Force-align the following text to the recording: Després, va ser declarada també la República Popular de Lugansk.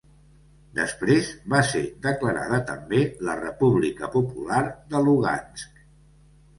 Després, 0.79 1.29
va 1.55 1.59
ser 1.73 1.83
declarada 2.07 2.61
també 2.71 3.05
la 3.31 3.39
República 3.45 4.13
Popular 4.19 4.67
de 4.75 5.07
Lugansk. 5.09 5.89